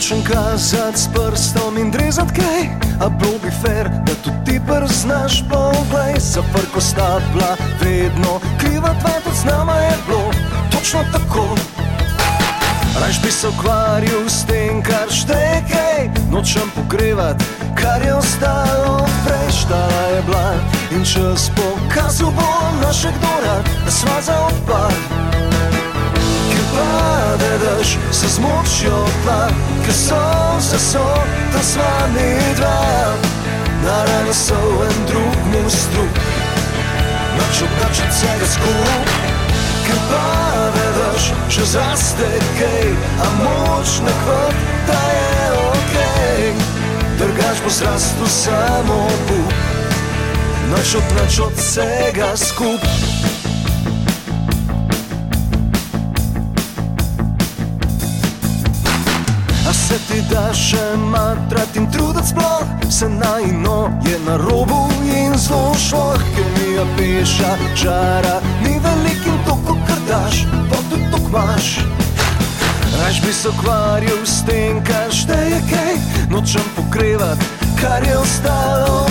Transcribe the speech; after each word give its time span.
Nočem 0.00 0.24
kazati 0.24 0.98
s 0.98 1.08
prstom 1.12 1.78
in 1.78 1.90
drezati 1.90 2.32
kaj, 2.40 2.62
a 3.00 3.08
bilo 3.08 3.38
bi 3.42 3.50
fair, 3.62 3.88
da 3.88 4.12
tudi 4.24 4.44
ti 4.44 4.60
prznaš 4.66 5.44
poglej. 5.48 6.14
Za 6.18 6.42
prko 6.52 6.80
stapla, 6.80 7.56
vedno 7.80 8.40
kriva 8.58 8.94
dva, 9.00 9.20
tudi 9.24 9.36
z 9.36 9.44
nama 9.44 9.72
je 9.72 9.96
bilo 10.06 10.32
točno 10.70 11.00
tako. 11.12 11.56
Rajš 13.00 13.22
bi 13.22 13.30
se 13.30 13.48
ukvarjal 13.48 14.28
s 14.28 14.44
tem, 14.46 14.82
kar 14.82 15.10
šteje, 15.10 16.10
nočem 16.32 16.70
pogrevati, 16.74 17.44
kar 17.74 18.02
je 18.02 18.14
ostalo 18.14 19.04
prej, 19.26 19.52
štala 19.52 20.02
je 20.16 20.22
bila 20.22 20.54
in 20.90 21.04
čas 21.04 21.50
pokazal 21.56 22.30
bo 22.30 22.48
naše 22.86 23.12
dora, 23.20 23.56
da 23.84 23.90
sva 23.90 24.22
za 24.22 24.46
odpad. 24.48 24.96
Ker 26.48 26.64
pade 26.72 27.39
daš, 27.80 27.96
se 28.12 28.28
zmočijo 28.28 29.06
tla, 29.24 29.48
ker 29.84 29.94
so 29.94 30.60
se 30.60 30.78
so, 30.78 31.04
da 31.52 31.62
sva 31.62 32.08
mi 32.14 32.54
dva, 32.56 33.14
naravno 33.84 34.32
so 34.32 34.84
en 34.84 35.06
drugmu 35.06 35.70
strup, 35.70 36.18
noč 37.38 37.62
ob 37.62 37.70
noč 37.82 38.00
od 38.00 38.10
vsega 38.10 38.46
skupaj. 38.52 39.30
Ker 39.86 39.98
pade 40.10 40.86
daš, 40.98 41.32
še 41.48 41.64
zraste 41.72 42.28
kaj, 42.58 42.88
a 43.24 43.30
moč 43.40 43.96
ne 44.04 44.12
kvot, 44.24 44.54
da 44.86 45.00
je 45.16 45.50
ok. 45.64 45.96
Drugač 47.18 47.64
bo 47.64 47.70
zrastel 47.70 48.26
samo 48.28 49.02
Bog, 49.28 49.52
noč 50.70 50.94
od 50.94 51.16
noč 51.16 51.40
od 51.40 51.56
vsega 51.56 52.36
se 59.90 59.98
ti 60.06 60.20
da 60.30 60.52
še 60.54 60.82
matrat 61.10 61.76
in 61.76 61.88
truditi 61.90 62.30
sploh, 62.30 62.66
se 62.90 63.08
najno 63.08 63.90
je 64.06 64.18
na 64.26 64.36
robu 64.38 64.86
in 65.02 65.34
zelo 65.34 65.74
šlo, 65.74 66.04
kemija 66.36 66.84
peša, 66.98 67.50
žara, 67.74 68.36
ni 68.62 68.76
velik 68.84 69.26
in 69.26 69.40
to, 69.46 69.56
kar 69.88 69.98
daš, 70.06 70.44
pa 70.70 70.78
tudi 70.90 71.10
to 71.10 71.18
imaš. 71.26 71.72
Raž 73.00 73.20
bi 73.24 73.32
se 73.32 73.48
ukvarjal 73.48 74.22
s 74.24 74.44
tem, 74.46 74.78
kar 74.86 75.10
šteje 75.10 75.58
kaj, 75.72 75.94
nočem 76.30 76.70
pokrivati, 76.76 77.50
kar 77.82 78.06
je 78.06 78.18
ostalo 78.18 79.06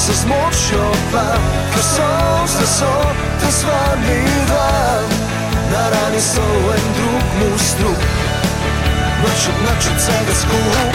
daš, 0.00 0.06
se 0.06 0.12
zmočijo 0.22 0.92
pa, 1.12 1.24
ker 1.72 1.82
so 1.82 2.46
se 2.46 2.66
so, 2.66 3.02
da 3.40 3.52
sva 3.52 3.96
mi 3.96 4.46
dva. 4.46 5.00
Na 5.72 5.88
rani 5.90 6.20
so 6.20 6.42
en 6.74 6.92
drug 6.94 7.24
mu 7.38 7.58
strup, 7.58 8.02
noč 9.22 9.48
od 9.48 9.62
noč 9.62 9.86
od 9.90 9.96
vsega 9.96 10.34
skup. 10.34 10.94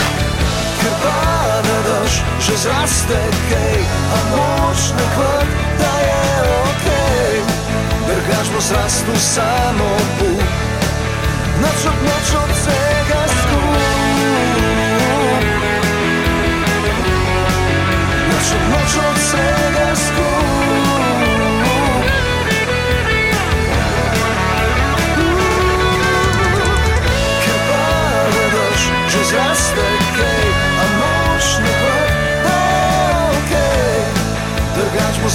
Ker 0.81 0.91
pa 1.03 1.61
ne 1.67 1.79
daš, 1.89 2.21
že 2.39 2.57
zraste 2.57 3.19
kaj, 3.49 3.79
a 4.15 4.19
moč 4.31 4.79
ne 4.97 5.05
kvrt, 5.15 5.49
da 5.79 5.93
je 6.07 6.41
ok. 6.63 6.87
Drugač 8.07 8.47
bo 8.53 8.61
zrastel 8.61 9.15
samo 9.15 9.89
Bog. 10.19 10.41
Noč 11.61 11.85
od 11.85 11.99
noč 12.03 12.84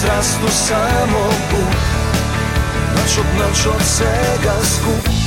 uzrastu 0.00 0.48
samo 0.48 1.28
put 1.50 1.76
Noć 2.96 3.18
od 3.18 3.26
noć 3.38 3.66
od 3.66 3.82
svega 3.86 4.54
skup 4.64 5.19